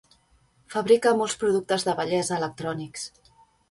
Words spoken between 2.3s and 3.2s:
electrònics.